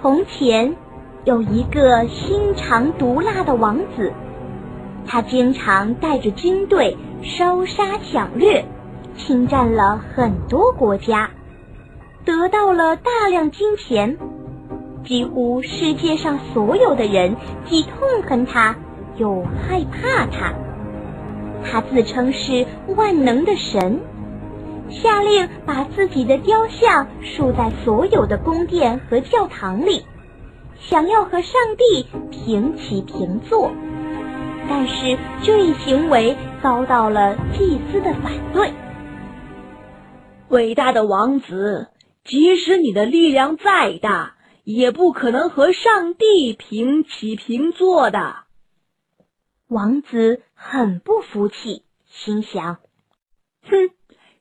[0.00, 0.74] 从前，
[1.24, 4.12] 有一个心肠毒辣的王子，
[5.06, 8.64] 他经常带着军队烧杀抢掠，
[9.16, 11.30] 侵占了很多国家，
[12.24, 14.18] 得到了大量金钱。
[15.04, 17.36] 几乎世界上所有的人
[17.66, 18.76] 既痛恨他，
[19.16, 20.52] 又害怕他。
[21.64, 22.66] 他自称是
[22.96, 24.00] 万能的神。
[24.92, 30.04] 下令把自己的雕像竖在所有的宫殿和教堂里，
[30.80, 33.72] 想要和上帝平起平坐。
[34.68, 38.72] 但是这一行为遭到了祭司的反对。
[40.48, 41.88] 伟大的王子，
[42.24, 48.36] 即使你的力量再大，也不可能和上帝平起平坐的。
[49.68, 52.76] 王子很不服气，心想：
[53.62, 53.90] 哼。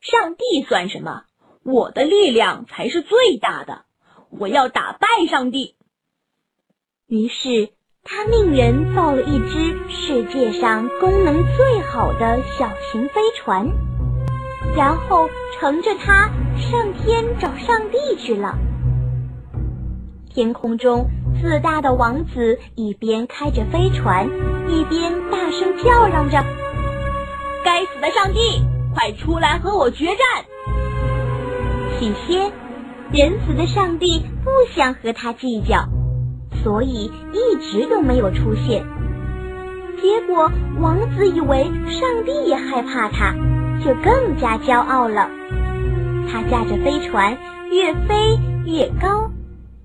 [0.01, 1.25] 上帝算什么？
[1.63, 3.85] 我的力量才是最大的！
[4.31, 5.75] 我要打败上帝。
[7.07, 7.69] 于是
[8.03, 13.69] 他命人造了一只世界上功能最好的小型飞船，
[14.75, 18.57] 然后乘着它上天找上帝去了。
[20.33, 21.05] 天空中
[21.39, 24.27] 自大的王子一边开着飞船，
[24.67, 26.43] 一边大声叫嚷着
[27.63, 30.17] ：“该死的上帝！”快出来和我决战！
[31.99, 32.51] 起先，
[33.11, 35.87] 仁慈的上帝不想和他计较，
[36.63, 38.85] 所以一直都没有出现。
[40.01, 43.33] 结果，王子以为上帝也害怕他，
[43.83, 45.29] 就更加骄傲了。
[46.31, 47.37] 他驾着飞船
[47.69, 49.29] 越飞越高，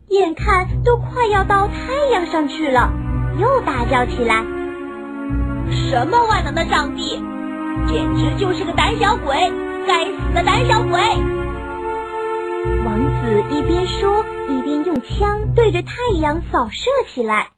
[0.08, 2.92] 眼看都快要到太阳上去了，
[3.38, 4.44] 又大叫起来
[5.70, 7.22] ：“什么万能的上帝！”
[7.86, 9.34] 简直就是个胆小鬼！
[9.86, 11.00] 该死的胆小鬼！
[12.84, 17.48] 王子一边说，一边用枪对着太阳扫射起来。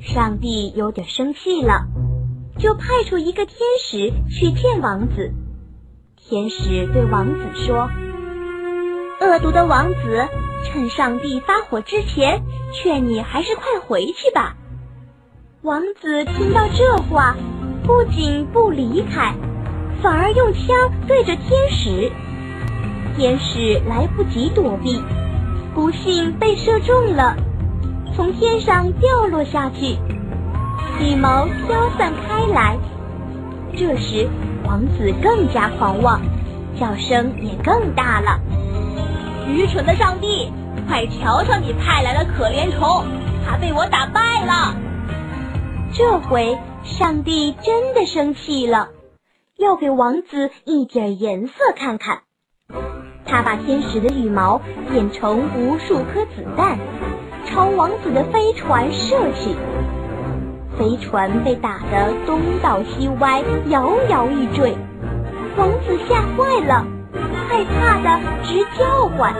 [0.00, 1.86] 上帝有点生气了，
[2.58, 5.32] 就派出一个天使去见王子。
[6.16, 7.90] 天使对王子说
[9.20, 10.26] ：“恶毒的王子，
[10.64, 12.42] 趁上帝发火之前，
[12.72, 14.56] 劝你还是快回去吧。”
[15.62, 17.36] 王子听到这话。
[17.86, 19.32] 不仅不离开，
[20.02, 22.10] 反而用枪对着天使。
[23.16, 25.00] 天使来不及躲避，
[25.72, 27.36] 不幸被射中了，
[28.12, 29.96] 从天上掉落下去，
[31.00, 32.76] 羽毛飘散开来。
[33.76, 34.28] 这时，
[34.64, 36.20] 王子更加狂妄，
[36.78, 38.40] 叫声也更大了。
[39.48, 40.52] 愚蠢的上帝，
[40.88, 43.04] 快瞧瞧你派来的可怜虫，
[43.46, 44.74] 他被我打败了。
[45.92, 46.58] 这回。
[46.86, 48.90] 上帝真的生气了，
[49.58, 52.20] 要给王子一点颜色看看。
[53.26, 56.78] 他把天使的羽毛变成无数颗子弹，
[57.44, 59.56] 朝王子的飞船射去。
[60.78, 64.78] 飞船被打得东倒西歪，摇摇欲坠。
[65.56, 66.86] 王子吓坏了，
[67.48, 69.34] 害怕的直叫唤：“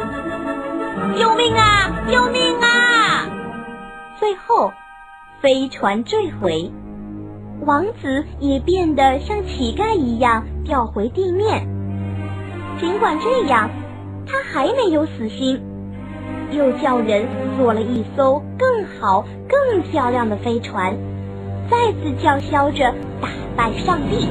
[1.16, 2.04] 救命啊！
[2.10, 3.28] 救命啊！”
[4.18, 4.72] 最后，
[5.40, 6.72] 飞船坠毁。
[7.64, 11.66] 王子也变得像乞丐一样掉回地面。
[12.78, 13.70] 尽管这样，
[14.26, 15.60] 他还没有死心，
[16.52, 20.96] 又叫人做了一艘更好、更漂亮的飞船，
[21.70, 24.28] 再次叫嚣着打败上帝。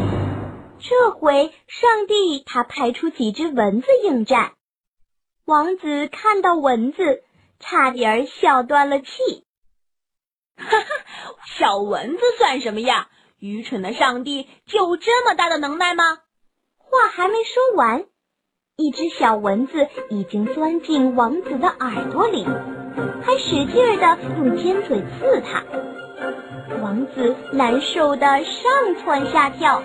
[0.79, 4.51] 这回，上帝他派出几只蚊子应战。
[5.45, 7.23] 王子看到蚊子，
[7.59, 9.07] 差点笑断了气。
[10.57, 10.85] 哈哈，
[11.57, 13.09] 小蚊子算什么呀？
[13.45, 16.17] 愚蠢的上帝就这么大的能耐吗？
[16.79, 18.05] 话还没说完，
[18.75, 22.43] 一只小蚊子已经钻进王子的耳朵里，
[23.23, 25.63] 还使劲儿的用尖嘴刺他。
[26.81, 29.83] 王子难受的上蹿下跳，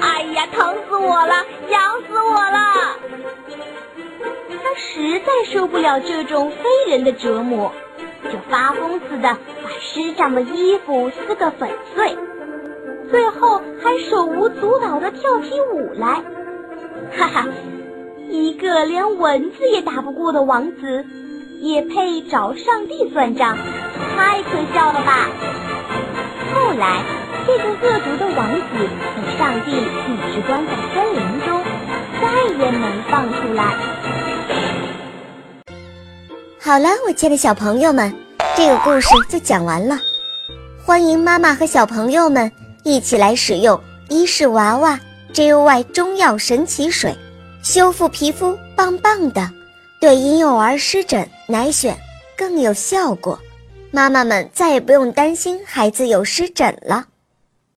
[0.00, 2.96] 哎呀，疼死我了，痒死我了！
[4.62, 7.72] 他实在受不了这种非人的折磨，
[8.22, 12.16] 就发疯似的把师长的衣服撕个粉碎。
[13.10, 16.22] 最后还手舞足蹈的跳起舞来，
[17.16, 17.46] 哈哈！
[18.30, 21.04] 一个连蚊子也打不过的王子，
[21.60, 23.56] 也配找上帝算账？
[24.16, 25.28] 太可笑了吧！
[26.52, 27.02] 后来，
[27.46, 31.62] 这个恶毒的王子被上帝一直关在森林中，
[32.20, 33.76] 再也没放出来。
[36.58, 38.12] 好了，我亲爱的小朋友们，
[38.56, 39.98] 这个故事就讲完了。
[40.84, 42.50] 欢迎妈妈和小朋友们。
[42.84, 45.00] 一起来使用伊氏娃娃
[45.32, 47.16] JUY 中药神奇水，
[47.62, 49.50] 修复皮肤棒棒的，
[50.00, 51.94] 对婴幼儿湿疹、奶癣、
[52.36, 53.38] 更有效果，
[53.90, 57.06] 妈妈们再也不用担心孩子有湿疹了。